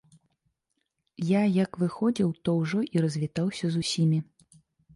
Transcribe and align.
Я 1.31 1.41
як 1.63 1.71
выходзіў, 1.83 2.33
то 2.47 2.57
ўжо 2.61 2.79
і 2.97 3.07
развітаўся 3.07 3.65
з 3.77 3.87
усімі. 3.87 4.19